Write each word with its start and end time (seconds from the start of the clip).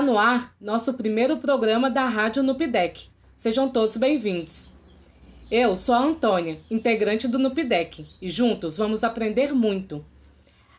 Está 0.00 0.10
no 0.10 0.18
ar 0.18 0.56
nosso 0.58 0.94
primeiro 0.94 1.36
programa 1.36 1.90
da 1.90 2.08
Rádio 2.08 2.42
Nupidec. 2.42 3.10
Sejam 3.36 3.68
todos 3.68 3.98
bem-vindos. 3.98 4.94
Eu 5.50 5.76
sou 5.76 5.94
a 5.94 5.98
Antônia, 5.98 6.56
integrante 6.70 7.28
do 7.28 7.38
Nupidec, 7.38 8.06
e 8.18 8.30
juntos 8.30 8.78
vamos 8.78 9.04
aprender 9.04 9.52
muito. 9.52 10.02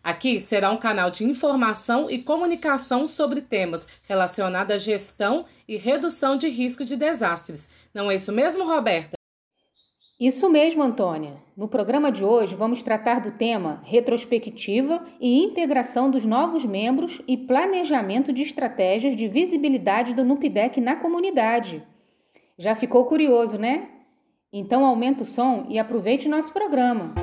Aqui 0.04 0.40
será 0.40 0.72
um 0.72 0.78
canal 0.78 1.12
de 1.12 1.24
informação 1.24 2.10
e 2.10 2.18
comunicação 2.18 3.08
sobre 3.08 3.42
temas 3.42 3.88
relacionados 4.10 4.74
à 4.74 4.80
gestão 4.80 5.46
e 5.68 5.78
redução 5.78 6.36
de 6.36 6.50
risco 6.50 6.84
de 6.84 6.96
desastres. 6.96 7.70
Não 7.94 8.10
é 8.10 8.16
isso 8.16 8.32
mesmo, 8.32 8.66
Roberta? 8.66 9.21
Isso 10.22 10.48
mesmo, 10.48 10.84
Antônia. 10.84 11.34
No 11.58 11.68
programa 11.68 12.12
de 12.12 12.24
hoje 12.24 12.54
vamos 12.54 12.84
tratar 12.84 13.22
do 13.22 13.32
tema 13.32 13.82
retrospectiva 13.84 15.04
e 15.20 15.44
integração 15.44 16.12
dos 16.12 16.24
novos 16.24 16.64
membros 16.64 17.20
e 17.28 17.36
planejamento 17.36 18.32
de 18.32 18.44
estratégias 18.44 19.16
de 19.16 19.28
visibilidade 19.28 20.14
do 20.14 20.24
NUPDEC 20.24 20.80
na 20.80 20.96
comunidade. 20.96 21.82
Já 22.56 22.76
ficou 22.76 23.06
curioso, 23.06 23.58
né? 23.58 23.90
Então 24.54 24.86
aumenta 24.86 25.24
o 25.24 25.26
som 25.26 25.66
e 25.68 25.80
aproveite 25.80 26.30
nosso 26.30 26.54
programa. 26.54 27.16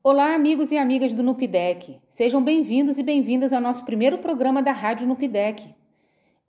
Olá, 0.00 0.32
amigos 0.32 0.70
e 0.70 0.78
amigas 0.78 1.12
do 1.12 1.24
NUPDEC. 1.24 1.98
Sejam 2.08 2.40
bem-vindos 2.40 2.98
e 2.98 3.02
bem-vindas 3.02 3.52
ao 3.52 3.60
nosso 3.60 3.84
primeiro 3.84 4.18
programa 4.18 4.62
da 4.62 4.70
Rádio 4.70 5.04
NUPDEC. 5.04 5.76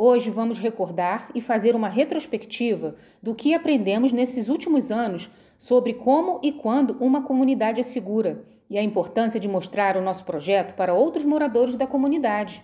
Hoje 0.01 0.29
vamos 0.29 0.57
recordar 0.57 1.29
e 1.35 1.41
fazer 1.41 1.75
uma 1.75 1.89
retrospectiva 1.89 2.95
do 3.21 3.35
que 3.35 3.53
aprendemos 3.53 4.13
nesses 4.13 4.47
últimos 4.47 4.93
anos 4.93 5.29
sobre 5.57 5.93
como 5.93 6.39
e 6.41 6.53
quando 6.53 6.95
uma 7.01 7.23
comunidade 7.23 7.81
é 7.81 7.83
segura 7.83 8.45
e 8.69 8.77
a 8.77 8.81
importância 8.81 9.41
de 9.41 9.47
mostrar 9.49 9.97
o 9.97 10.01
nosso 10.01 10.23
projeto 10.23 10.73
para 10.73 10.93
outros 10.93 11.25
moradores 11.25 11.75
da 11.75 11.85
comunidade. 11.85 12.63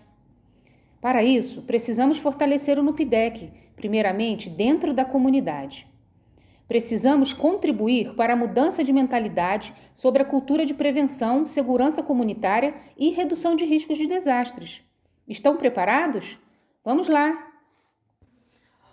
Para 1.01 1.25
isso, 1.25 1.61
precisamos 1.63 2.17
fortalecer 2.17 2.79
o 2.79 2.83
NUPDEC, 2.83 3.51
primeiramente 3.75 4.49
dentro 4.49 4.93
da 4.93 5.03
comunidade. 5.03 5.85
Precisamos 6.69 7.33
contribuir 7.33 8.15
para 8.15 8.31
a 8.31 8.37
mudança 8.37 8.81
de 8.81 8.93
mentalidade 8.93 9.73
sobre 9.93 10.21
a 10.21 10.25
cultura 10.25 10.65
de 10.65 10.73
prevenção, 10.73 11.45
segurança 11.45 12.01
comunitária 12.01 12.73
e 12.97 13.09
redução 13.09 13.57
de 13.57 13.65
riscos 13.65 13.97
de 13.97 14.07
desastres. 14.07 14.81
Estão 15.27 15.57
preparados? 15.57 16.44
Vamos 16.85 17.07
lá! 17.07 17.51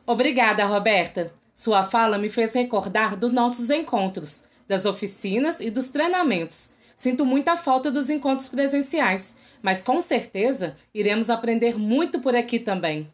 Obrigada, 0.07 0.65
Roberta. 0.65 1.31
Sua 1.55 1.85
fala 1.85 2.17
me 2.17 2.31
fez 2.31 2.55
recordar 2.55 3.15
dos 3.15 3.31
nossos 3.31 3.69
encontros, 3.69 4.45
das 4.67 4.87
oficinas 4.87 5.61
e 5.61 5.71
dos 5.71 5.91
treinamentos. 5.91 6.71
Sinto 6.97 7.27
muita 7.27 7.55
falta 7.55 7.91
dos 7.91 8.09
encontros 8.09 8.49
presenciais, 8.49 9.37
mas 9.61 9.83
com 9.83 10.01
certeza 10.01 10.75
iremos 10.95 11.29
aprender 11.29 11.79
muito 11.79 12.19
por 12.19 12.35
aqui 12.35 12.59
também. 12.59 13.13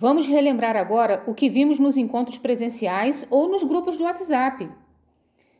Vamos 0.00 0.28
relembrar 0.28 0.76
agora 0.76 1.24
o 1.26 1.34
que 1.34 1.48
vimos 1.48 1.80
nos 1.80 1.96
encontros 1.96 2.38
presenciais 2.38 3.26
ou 3.28 3.48
nos 3.48 3.64
grupos 3.64 3.96
do 3.96 4.04
WhatsApp. 4.04 4.70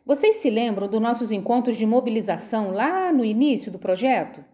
Vocês 0.07 0.37
se 0.37 0.49
lembram 0.49 0.87
dos 0.87 1.01
nossos 1.01 1.33
encontros 1.33 1.77
de 1.77 1.85
mobilização 1.85 2.71
lá 2.71 3.13
no 3.13 3.25
início 3.25 3.73
do 3.73 3.81
projeto? 3.81 4.45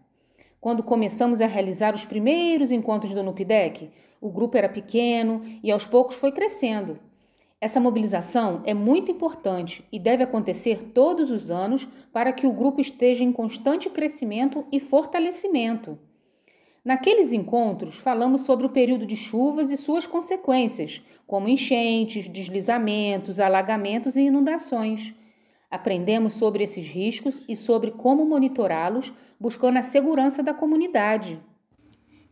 Quando 0.59 0.81
começamos 0.81 1.39
a 1.39 1.45
realizar 1.45 1.93
os 1.93 2.03
primeiros 2.03 2.71
encontros 2.71 3.13
do 3.13 3.21
NUPDEC, 3.21 3.91
o 4.19 4.31
grupo 4.31 4.57
era 4.57 4.67
pequeno 4.67 5.43
e 5.61 5.69
aos 5.69 5.85
poucos 5.85 6.15
foi 6.15 6.31
crescendo. 6.31 6.97
Essa 7.61 7.79
mobilização 7.79 8.63
é 8.65 8.73
muito 8.73 9.11
importante 9.11 9.85
e 9.91 9.99
deve 9.99 10.23
acontecer 10.23 10.93
todos 10.95 11.29
os 11.29 11.51
anos 11.51 11.87
para 12.11 12.33
que 12.33 12.47
o 12.47 12.53
grupo 12.53 12.81
esteja 12.81 13.23
em 13.23 13.31
constante 13.31 13.87
crescimento 13.91 14.63
e 14.71 14.79
fortalecimento. 14.79 15.99
Naqueles 16.85 17.33
encontros, 17.33 17.95
falamos 17.95 18.41
sobre 18.41 18.67
o 18.67 18.69
período 18.69 19.07
de 19.07 19.15
chuvas 19.15 19.71
e 19.71 19.77
suas 19.77 20.05
consequências, 20.05 21.01
como 21.25 21.49
enchentes, 21.49 22.29
deslizamentos, 22.29 23.39
alagamentos 23.39 24.15
e 24.15 24.21
inundações. 24.21 25.11
Aprendemos 25.71 26.33
sobre 26.33 26.63
esses 26.63 26.85
riscos 26.85 27.43
e 27.49 27.55
sobre 27.55 27.89
como 27.89 28.23
monitorá-los, 28.23 29.11
buscando 29.39 29.79
a 29.79 29.81
segurança 29.81 30.43
da 30.43 30.53
comunidade. 30.53 31.39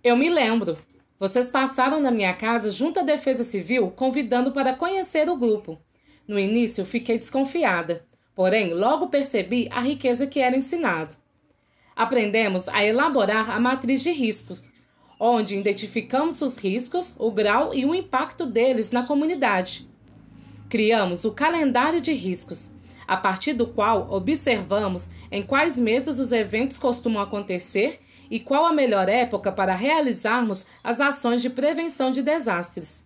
Eu 0.04 0.16
me 0.16 0.30
lembro. 0.30 0.78
Vocês 1.18 1.50
passaram 1.50 2.00
na 2.00 2.12
minha 2.12 2.34
casa 2.36 2.70
junto 2.70 3.00
à 3.00 3.02
Defesa 3.02 3.44
Civil, 3.44 3.90
convidando 3.96 4.52
para 4.52 4.74
conhecer 4.74 5.28
o 5.30 5.38
grupo. 5.38 5.80
No 6.28 6.38
início, 6.38 6.86
fiquei 6.86 7.18
desconfiada, 7.18 8.06
porém, 8.36 8.72
logo 8.72 9.08
percebi 9.08 9.68
a 9.72 9.80
riqueza 9.80 10.28
que 10.28 10.40
era 10.40 10.56
ensinado 10.56 11.23
aprendemos 11.96 12.68
a 12.68 12.84
elaborar 12.84 13.50
a 13.50 13.60
matriz 13.60 14.02
de 14.02 14.12
riscos, 14.12 14.70
onde 15.20 15.58
identificamos 15.58 16.42
os 16.42 16.58
riscos, 16.58 17.16
o 17.18 17.32
grau 17.32 17.74
e 17.74 17.86
o 17.86 17.96
impacto 17.96 18.46
deles 18.46 18.92
na 18.92 19.04
comunidade. 19.04 19.88
Criamos 20.70 21.24
o 21.24 21.32
calendário 21.32 22.02
de 22.02 22.14
riscos, 22.14 22.72
a 23.08 23.16
partir 23.16 23.54
do 23.54 23.68
qual 23.68 24.12
observamos 24.12 25.10
em 25.32 25.44
quais 25.44 25.78
meses 25.78 26.20
os 26.20 26.32
eventos 26.32 26.80
costumam 26.80 27.22
acontecer 27.22 28.00
e 28.30 28.40
qual 28.40 28.66
a 28.66 28.74
melhor 28.74 29.08
época 29.08 29.52
para 29.52 29.76
realizarmos 29.76 30.80
as 30.84 31.00
ações 31.00 31.42
de 31.42 31.50
prevenção 31.50 32.12
de 32.12 32.22
desastres. 32.22 33.04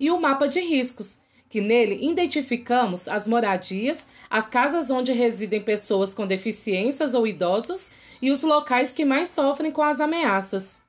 E 0.00 0.10
o 0.10 0.20
mapa 0.20 0.48
de 0.48 0.60
riscos, 0.60 1.20
que 1.48 1.60
nele 1.60 2.04
identificamos 2.04 3.06
as 3.06 3.26
moradias, 3.26 4.06
as 4.28 4.48
casas 4.48 4.90
onde 4.90 5.12
residem 5.12 5.62
pessoas 5.62 6.12
com 6.12 6.26
deficiências 6.26 7.14
ou 7.14 7.26
idosos 7.26 7.92
e 8.20 8.30
os 8.30 8.42
locais 8.42 8.92
que 8.92 9.04
mais 9.04 9.28
sofrem 9.28 9.70
com 9.70 9.82
as 9.82 10.00
ameaças. 10.00 10.82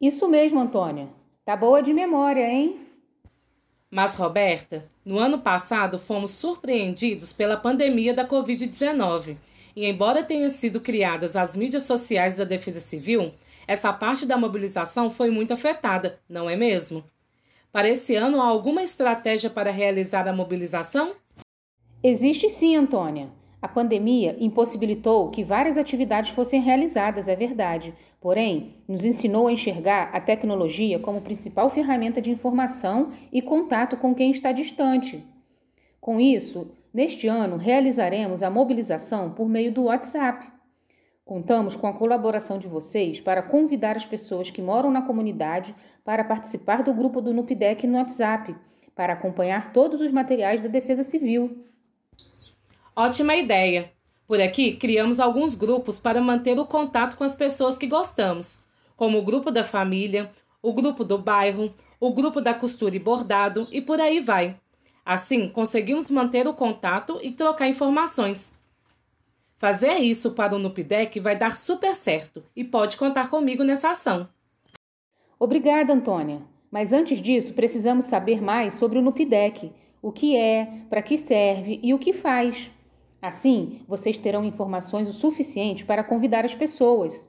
Isso 0.00 0.28
mesmo, 0.28 0.60
Antônia. 0.60 1.08
Tá 1.44 1.56
boa 1.56 1.82
de 1.82 1.92
memória, 1.92 2.48
hein? 2.48 2.80
Mas, 3.90 4.16
Roberta, 4.16 4.84
no 5.04 5.18
ano 5.18 5.38
passado 5.38 5.98
fomos 5.98 6.32
surpreendidos 6.32 7.32
pela 7.32 7.56
pandemia 7.56 8.12
da 8.12 8.26
Covid-19. 8.26 9.36
E, 9.76 9.86
embora 9.86 10.22
tenham 10.22 10.50
sido 10.50 10.80
criadas 10.80 11.36
as 11.36 11.54
mídias 11.54 11.84
sociais 11.84 12.36
da 12.36 12.44
Defesa 12.44 12.80
Civil, 12.80 13.32
essa 13.66 13.92
parte 13.92 14.26
da 14.26 14.36
mobilização 14.36 15.10
foi 15.10 15.30
muito 15.30 15.52
afetada, 15.52 16.18
não 16.28 16.48
é 16.48 16.56
mesmo? 16.56 17.04
Para 17.72 17.88
esse 17.88 18.14
ano, 18.14 18.40
há 18.40 18.46
alguma 18.46 18.82
estratégia 18.82 19.50
para 19.50 19.70
realizar 19.70 20.28
a 20.28 20.32
mobilização? 20.32 21.12
Existe 22.02 22.50
sim, 22.50 22.76
Antônia. 22.76 23.30
A 23.64 23.68
pandemia 23.68 24.36
impossibilitou 24.38 25.30
que 25.30 25.42
várias 25.42 25.78
atividades 25.78 26.32
fossem 26.32 26.60
realizadas, 26.60 27.28
é 27.28 27.34
verdade, 27.34 27.94
porém, 28.20 28.74
nos 28.86 29.06
ensinou 29.06 29.46
a 29.46 29.52
enxergar 29.52 30.10
a 30.12 30.20
tecnologia 30.20 30.98
como 30.98 31.22
principal 31.22 31.70
ferramenta 31.70 32.20
de 32.20 32.30
informação 32.30 33.12
e 33.32 33.40
contato 33.40 33.96
com 33.96 34.14
quem 34.14 34.32
está 34.32 34.52
distante. 34.52 35.24
Com 35.98 36.20
isso, 36.20 36.72
neste 36.92 37.26
ano 37.26 37.56
realizaremos 37.56 38.42
a 38.42 38.50
mobilização 38.50 39.30
por 39.30 39.48
meio 39.48 39.72
do 39.72 39.84
WhatsApp. 39.84 40.46
Contamos 41.24 41.74
com 41.74 41.86
a 41.86 41.94
colaboração 41.94 42.58
de 42.58 42.68
vocês 42.68 43.18
para 43.18 43.40
convidar 43.42 43.96
as 43.96 44.04
pessoas 44.04 44.50
que 44.50 44.60
moram 44.60 44.90
na 44.90 45.00
comunidade 45.00 45.74
para 46.04 46.22
participar 46.22 46.82
do 46.82 46.92
grupo 46.92 47.18
do 47.18 47.32
NUPDEC 47.32 47.86
no 47.86 47.96
WhatsApp, 47.96 48.54
para 48.94 49.14
acompanhar 49.14 49.72
todos 49.72 50.02
os 50.02 50.12
materiais 50.12 50.60
da 50.60 50.68
Defesa 50.68 51.02
Civil. 51.02 51.64
Ótima 52.96 53.34
ideia! 53.34 53.92
Por 54.24 54.40
aqui, 54.40 54.76
criamos 54.76 55.18
alguns 55.18 55.56
grupos 55.56 55.98
para 55.98 56.20
manter 56.20 56.58
o 56.58 56.64
contato 56.64 57.16
com 57.16 57.24
as 57.24 57.34
pessoas 57.34 57.76
que 57.76 57.88
gostamos, 57.88 58.60
como 58.96 59.18
o 59.18 59.22
grupo 59.22 59.50
da 59.50 59.64
família, 59.64 60.30
o 60.62 60.72
grupo 60.72 61.04
do 61.04 61.18
bairro, 61.18 61.74
o 61.98 62.12
grupo 62.12 62.40
da 62.40 62.54
costura 62.54 62.94
e 62.94 63.00
bordado 63.00 63.66
e 63.72 63.82
por 63.82 64.00
aí 64.00 64.20
vai. 64.20 64.56
Assim, 65.04 65.48
conseguimos 65.48 66.08
manter 66.08 66.46
o 66.46 66.54
contato 66.54 67.18
e 67.20 67.32
trocar 67.32 67.68
informações. 67.68 68.56
Fazer 69.56 69.96
isso 69.96 70.30
para 70.30 70.54
o 70.54 70.58
Nupidec 70.58 71.18
vai 71.18 71.36
dar 71.36 71.56
super 71.56 71.94
certo 71.94 72.44
e 72.54 72.62
pode 72.62 72.96
contar 72.96 73.28
comigo 73.28 73.64
nessa 73.64 73.90
ação. 73.90 74.28
Obrigada, 75.38 75.92
Antônia. 75.92 76.42
Mas 76.70 76.92
antes 76.92 77.20
disso, 77.20 77.52
precisamos 77.54 78.04
saber 78.04 78.40
mais 78.40 78.74
sobre 78.74 78.98
o 78.98 79.02
Nupidec, 79.02 79.72
o 80.00 80.12
que 80.12 80.36
é, 80.36 80.82
para 80.88 81.02
que 81.02 81.18
serve 81.18 81.80
e 81.82 81.92
o 81.92 81.98
que 81.98 82.12
faz. 82.12 82.70
Assim, 83.24 83.80
vocês 83.88 84.18
terão 84.18 84.44
informações 84.44 85.08
o 85.08 85.12
suficiente 85.14 85.82
para 85.82 86.04
convidar 86.04 86.44
as 86.44 86.54
pessoas. 86.54 87.26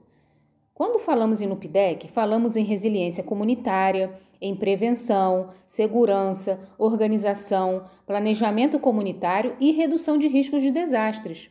Quando 0.73 0.99
falamos 0.99 1.39
em 1.39 1.47
NUPDEC, 1.47 2.09
falamos 2.09 2.57
em 2.57 2.65
resiliência 2.65 3.23
comunitária, 3.23 4.13
em 4.41 4.53
prevenção, 4.53 5.51
segurança, 5.65 6.59
organização, 6.77 7.85
planejamento 8.05 8.77
comunitário 8.77 9.55
e 9.57 9.71
redução 9.71 10.17
de 10.17 10.27
riscos 10.27 10.61
de 10.61 10.69
desastres. 10.69 11.49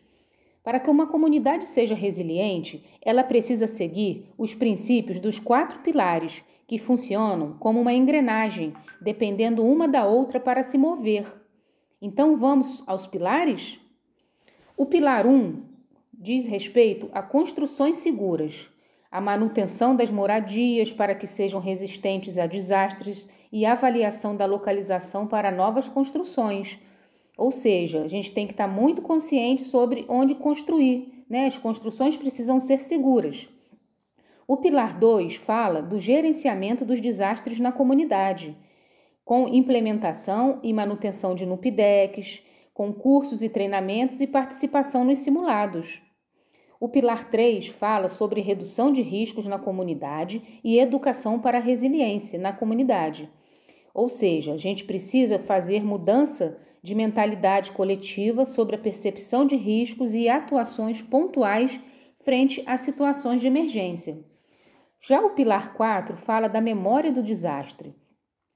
Para 0.62 0.78
que 0.78 0.90
uma 0.90 1.06
comunidade 1.06 1.64
seja 1.64 1.94
resiliente, 1.94 2.84
ela 3.00 3.24
precisa 3.24 3.66
seguir 3.66 4.28
os 4.36 4.52
princípios 4.52 5.20
dos 5.20 5.38
quatro 5.38 5.78
pilares 5.78 6.44
que 6.66 6.78
funcionam 6.78 7.56
como 7.58 7.80
uma 7.80 7.94
engrenagem, 7.94 8.74
dependendo 9.00 9.64
uma 9.64 9.88
da 9.88 10.04
outra 10.04 10.38
para 10.38 10.62
se 10.62 10.76
mover. 10.76 11.32
Então 11.98 12.36
vamos 12.36 12.84
aos 12.86 13.06
pilares? 13.06 13.82
O 14.76 14.86
pilar 14.86 15.26
1 15.26 15.30
um 15.30 15.62
diz 16.12 16.46
respeito 16.46 17.08
a 17.12 17.22
construções 17.22 17.98
seguras, 17.98 18.68
a 19.10 19.20
manutenção 19.20 19.94
das 19.94 20.10
moradias 20.10 20.92
para 20.92 21.14
que 21.14 21.26
sejam 21.26 21.60
resistentes 21.60 22.38
a 22.38 22.46
desastres 22.46 23.28
e 23.52 23.64
avaliação 23.64 24.36
da 24.36 24.46
localização 24.46 25.26
para 25.26 25.50
novas 25.50 25.88
construções 25.88 26.78
ou 27.36 27.50
seja, 27.50 28.02
a 28.02 28.08
gente 28.08 28.32
tem 28.32 28.46
que 28.46 28.52
estar 28.52 28.68
muito 28.68 29.02
consciente 29.02 29.62
sobre 29.62 30.04
onde 30.08 30.34
construir, 30.34 31.24
né? 31.28 31.46
As 31.46 31.58
construções 31.58 32.16
precisam 32.16 32.60
ser 32.60 32.80
seguras. 32.80 33.48
O 34.46 34.56
pilar 34.56 34.98
2 34.98 35.36
fala 35.36 35.82
do 35.82 35.98
gerenciamento 35.98 36.84
dos 36.84 37.00
desastres 37.00 37.58
na 37.58 37.72
comunidade, 37.72 38.56
com 39.24 39.48
implementação 39.48 40.60
e 40.62 40.72
manutenção 40.72 41.34
de 41.34 41.46
NUPDECs, 41.46 42.42
com 42.74 42.92
cursos 42.92 43.40
e 43.40 43.48
treinamentos 43.48 44.20
e 44.20 44.26
participação 44.26 45.04
nos 45.04 45.20
simulados. 45.20 46.02
O 46.80 46.88
pilar 46.88 47.30
3 47.30 47.68
fala 47.68 48.08
sobre 48.08 48.40
redução 48.40 48.92
de 48.92 49.00
riscos 49.00 49.46
na 49.46 49.60
comunidade 49.60 50.60
e 50.62 50.78
educação 50.78 51.38
para 51.38 51.58
a 51.58 51.60
resiliência 51.60 52.38
na 52.38 52.52
comunidade. 52.52 53.30
Ou 53.94 54.08
seja, 54.08 54.52
a 54.52 54.56
gente 54.56 54.82
precisa 54.84 55.38
fazer 55.38 55.84
mudança 55.84 56.58
de 56.82 56.96
mentalidade 56.96 57.70
coletiva 57.70 58.44
sobre 58.44 58.74
a 58.74 58.78
percepção 58.78 59.46
de 59.46 59.54
riscos 59.54 60.12
e 60.12 60.28
atuações 60.28 61.00
pontuais 61.00 61.80
frente 62.24 62.62
a 62.66 62.76
situações 62.76 63.40
de 63.40 63.46
emergência. 63.46 64.18
Já 65.00 65.20
o 65.20 65.30
pilar 65.30 65.74
4 65.74 66.16
fala 66.16 66.48
da 66.48 66.60
memória 66.60 67.12
do 67.12 67.22
desastre. 67.22 67.94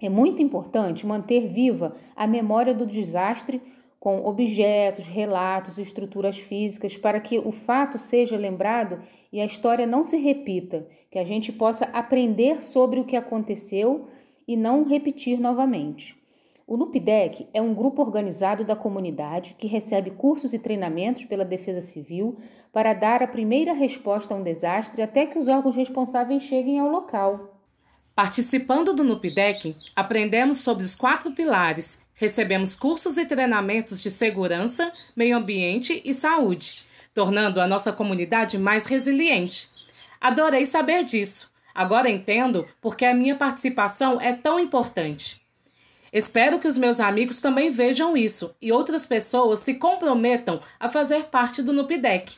É 0.01 0.09
muito 0.09 0.43
importante 0.43 1.07
manter 1.07 1.49
viva 1.49 1.97
a 2.17 2.27
memória 2.27 2.75
do 2.75 2.87
desastre 2.87 3.63
com 3.99 4.25
objetos, 4.25 5.07
relatos, 5.07 5.79
estruturas 5.79 6.39
físicas, 6.39 6.97
para 6.97 7.21
que 7.21 7.39
o 7.39 7.51
fato 7.51 7.99
seja 7.99 8.37
lembrado 8.37 9.01
e 9.33 9.41
a 9.41 9.45
história 9.45 9.87
não 9.87 10.05
se 10.05 10.17
repita, 10.17 10.87
que 11.11 11.19
a 11.19 11.25
gente 11.25 11.53
possa 11.53 11.87
aprender 11.87 12.63
sobre 12.63 13.01
o 13.01 13.05
que 13.05 13.17
aconteceu 13.17 14.07
e 14.47 14.57
não 14.57 14.85
repetir 14.85 15.39
novamente. 15.41 16.17
O 16.67 16.77
NUPDEC 16.77 17.49
é 17.55 17.63
um 17.63 17.73
grupo 17.75 18.03
organizado 18.03 18.63
da 18.63 18.77
comunidade 18.77 19.57
que 19.59 19.67
recebe 19.67 20.11
cursos 20.11 20.53
e 20.53 20.59
treinamentos 20.59 21.25
pela 21.25 21.45
Defesa 21.45 21.81
Civil 21.81 22.37
para 22.71 22.93
dar 22.93 23.23
a 23.23 23.27
primeira 23.27 23.73
resposta 23.73 24.35
a 24.35 24.37
um 24.37 24.43
desastre 24.43 25.01
até 25.01 25.25
que 25.25 25.39
os 25.39 25.49
órgãos 25.49 25.75
responsáveis 25.75 26.43
cheguem 26.43 26.79
ao 26.79 26.91
local. 26.91 27.58
Participando 28.19 28.95
do 28.95 29.05
NUPDEC, 29.05 29.73
aprendemos 29.95 30.59
sobre 30.59 30.83
os 30.83 30.97
quatro 30.97 31.31
pilares, 31.31 32.01
recebemos 32.17 32.75
cursos 32.75 33.17
e 33.17 33.25
treinamentos 33.25 34.03
de 34.03 34.11
segurança, 34.11 34.91
meio 35.17 35.37
ambiente 35.37 36.03
e 36.05 36.13
saúde, 36.13 36.87
tornando 37.15 37.61
a 37.61 37.67
nossa 37.69 37.93
comunidade 37.93 38.59
mais 38.59 38.87
resiliente. 38.87 39.69
Adorei 40.21 40.67
saber 40.67 41.05
disso. 41.05 41.49
Agora 41.73 42.11
entendo 42.11 42.67
porque 42.81 43.05
a 43.05 43.15
minha 43.15 43.37
participação 43.37 44.21
é 44.21 44.33
tão 44.33 44.59
importante. 44.59 45.41
Espero 46.13 46.59
que 46.59 46.67
os 46.67 46.77
meus 46.77 46.99
amigos 46.99 47.39
também 47.39 47.71
vejam 47.71 48.17
isso 48.17 48.53
e 48.61 48.73
outras 48.73 49.07
pessoas 49.07 49.61
se 49.61 49.75
comprometam 49.75 50.61
a 50.81 50.89
fazer 50.89 51.27
parte 51.27 51.63
do 51.63 51.73
NUPDEC. 51.73 52.33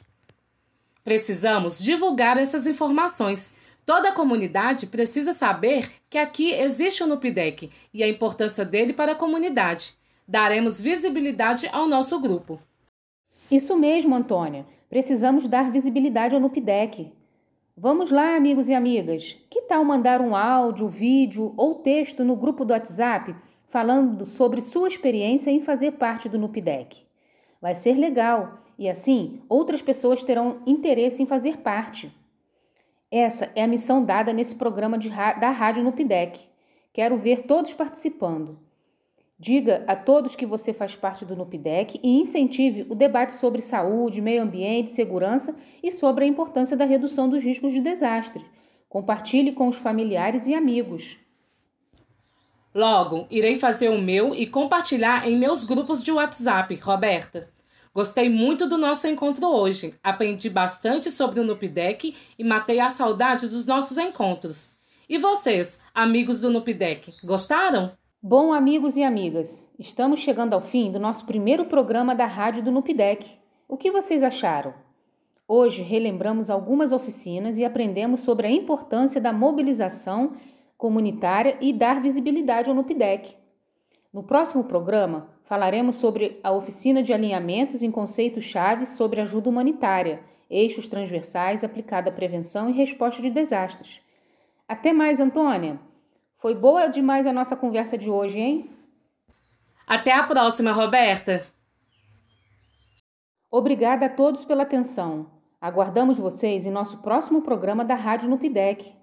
Precisamos 1.02 1.82
divulgar 1.82 2.36
essas 2.36 2.66
informações. 2.66 3.58
Toda 3.84 4.10
a 4.10 4.12
comunidade 4.12 4.86
precisa 4.86 5.32
saber 5.32 5.90
que 6.08 6.18
aqui 6.18 6.52
existe 6.52 7.02
o 7.02 7.06
NUPDEC 7.06 7.70
e 7.92 8.02
a 8.02 8.08
importância 8.08 8.64
dele 8.64 8.92
para 8.92 9.12
a 9.12 9.16
comunidade. 9.16 9.94
Daremos 10.26 10.80
visibilidade 10.80 11.68
ao 11.72 11.88
nosso 11.88 12.20
grupo. 12.20 12.60
Isso 13.50 13.76
mesmo, 13.76 14.14
Antônia. 14.14 14.64
Precisamos 14.88 15.48
dar 15.48 15.70
visibilidade 15.72 16.34
ao 16.34 16.40
NUPDEC. 16.40 17.12
Vamos 17.76 18.10
lá, 18.10 18.36
amigos 18.36 18.68
e 18.68 18.74
amigas. 18.74 19.36
Que 19.48 19.62
tal 19.62 19.84
mandar 19.84 20.20
um 20.20 20.36
áudio, 20.36 20.86
vídeo 20.86 21.54
ou 21.56 21.76
texto 21.76 22.24
no 22.24 22.36
grupo 22.36 22.64
do 22.64 22.72
WhatsApp 22.72 23.34
falando 23.70 24.26
sobre 24.26 24.60
sua 24.60 24.88
experiência 24.88 25.50
em 25.50 25.60
fazer 25.60 25.92
parte 25.92 26.28
do 26.28 26.38
NUPDEC. 26.38 26.98
Vai 27.60 27.74
ser 27.74 27.94
legal 27.94 28.58
e 28.78 28.88
assim 28.88 29.40
outras 29.48 29.80
pessoas 29.80 30.22
terão 30.22 30.60
interesse 30.66 31.22
em 31.22 31.26
fazer 31.26 31.58
parte. 31.58 32.12
Essa 33.10 33.50
é 33.56 33.64
a 33.64 33.66
missão 33.66 34.04
dada 34.04 34.32
nesse 34.32 34.54
programa 34.54 34.96
da 35.40 35.50
Rádio 35.50 35.82
NUPDEC. 35.82 36.38
Quero 36.92 37.18
ver 37.18 37.42
todos 37.42 37.74
participando. 37.74 38.58
Diga 39.36 39.82
a 39.88 39.96
todos 39.96 40.36
que 40.36 40.46
você 40.46 40.72
faz 40.72 40.94
parte 40.94 41.24
do 41.24 41.34
NUPDEC 41.34 41.98
e 42.02 42.20
incentive 42.20 42.86
o 42.88 42.94
debate 42.94 43.32
sobre 43.32 43.62
saúde, 43.62 44.20
meio 44.20 44.42
ambiente, 44.42 44.90
segurança 44.90 45.56
e 45.82 45.90
sobre 45.90 46.24
a 46.24 46.28
importância 46.28 46.76
da 46.76 46.84
redução 46.84 47.28
dos 47.28 47.42
riscos 47.42 47.72
de 47.72 47.80
desastre. 47.80 48.44
Compartilhe 48.88 49.52
com 49.52 49.66
os 49.66 49.76
familiares 49.76 50.46
e 50.46 50.54
amigos. 50.54 51.16
Logo, 52.72 53.26
irei 53.30 53.56
fazer 53.56 53.88
o 53.88 54.00
meu 54.00 54.34
e 54.34 54.46
compartilhar 54.46 55.26
em 55.26 55.36
meus 55.36 55.64
grupos 55.64 56.04
de 56.04 56.12
WhatsApp, 56.12 56.74
Roberta. 56.76 57.50
Gostei 57.92 58.28
muito 58.28 58.68
do 58.68 58.78
nosso 58.78 59.08
encontro 59.08 59.46
hoje. 59.48 59.94
Aprendi 60.00 60.48
bastante 60.48 61.10
sobre 61.10 61.40
o 61.40 61.44
Nupdeck 61.44 62.14
e 62.38 62.44
matei 62.44 62.78
a 62.78 62.88
saudade 62.88 63.48
dos 63.48 63.66
nossos 63.66 63.98
encontros. 63.98 64.70
E 65.08 65.18
vocês, 65.18 65.82
amigos 65.92 66.40
do 66.40 66.50
Nupdeck, 66.50 67.12
gostaram? 67.26 67.90
Bom, 68.22 68.52
amigos 68.52 68.96
e 68.96 69.02
amigas, 69.02 69.66
estamos 69.76 70.20
chegando 70.20 70.54
ao 70.54 70.60
fim 70.60 70.92
do 70.92 71.00
nosso 71.00 71.26
primeiro 71.26 71.64
programa 71.64 72.14
da 72.14 72.26
Rádio 72.26 72.62
do 72.62 72.70
Nupdeck. 72.70 73.28
O 73.66 73.76
que 73.76 73.90
vocês 73.90 74.22
acharam? 74.22 74.72
Hoje 75.48 75.82
relembramos 75.82 76.48
algumas 76.48 76.92
oficinas 76.92 77.58
e 77.58 77.64
aprendemos 77.64 78.20
sobre 78.20 78.46
a 78.46 78.50
importância 78.52 79.20
da 79.20 79.32
mobilização 79.32 80.36
comunitária 80.78 81.58
e 81.60 81.72
dar 81.72 82.00
visibilidade 82.00 82.68
ao 82.68 82.74
NUPDEC. 82.74 83.34
No 84.12 84.22
próximo 84.22 84.62
programa, 84.62 85.28
falaremos 85.50 85.96
sobre 85.96 86.38
a 86.44 86.52
oficina 86.52 87.02
de 87.02 87.12
alinhamentos 87.12 87.82
em 87.82 87.90
conceitos 87.90 88.44
chaves 88.44 88.90
sobre 88.90 89.20
ajuda 89.20 89.50
humanitária, 89.50 90.22
eixos 90.48 90.86
transversais 90.86 91.64
aplicada 91.64 92.08
à 92.08 92.12
prevenção 92.12 92.70
e 92.70 92.72
resposta 92.72 93.20
de 93.20 93.30
desastres. 93.30 94.00
Até 94.68 94.92
mais, 94.92 95.18
Antônia! 95.18 95.80
Foi 96.38 96.54
boa 96.54 96.86
demais 96.86 97.26
a 97.26 97.32
nossa 97.32 97.56
conversa 97.56 97.98
de 97.98 98.08
hoje, 98.08 98.38
hein? 98.38 98.70
Até 99.88 100.12
a 100.12 100.22
próxima, 100.22 100.70
Roberta! 100.70 101.44
Obrigada 103.50 104.06
a 104.06 104.08
todos 104.08 104.44
pela 104.44 104.62
atenção. 104.62 105.32
Aguardamos 105.60 106.16
vocês 106.16 106.64
em 106.64 106.70
nosso 106.70 106.98
próximo 106.98 107.42
programa 107.42 107.84
da 107.84 107.96
Rádio 107.96 108.28
Nupidec. 108.28 108.94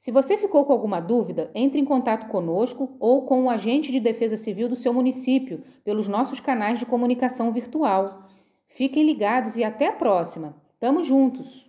Se 0.00 0.10
você 0.10 0.38
ficou 0.38 0.64
com 0.64 0.72
alguma 0.72 0.98
dúvida, 0.98 1.50
entre 1.54 1.78
em 1.78 1.84
contato 1.84 2.26
conosco 2.28 2.96
ou 2.98 3.26
com 3.26 3.44
o 3.44 3.50
agente 3.50 3.92
de 3.92 4.00
defesa 4.00 4.34
civil 4.34 4.66
do 4.66 4.74
seu 4.74 4.94
município 4.94 5.62
pelos 5.84 6.08
nossos 6.08 6.40
canais 6.40 6.78
de 6.78 6.86
comunicação 6.86 7.52
virtual. 7.52 8.26
Fiquem 8.66 9.04
ligados 9.04 9.56
e 9.56 9.62
até 9.62 9.88
a 9.88 9.92
próxima. 9.92 10.56
Tamo 10.80 11.04
juntos! 11.04 11.66